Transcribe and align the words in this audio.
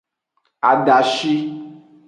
Adashi. 0.69 1.33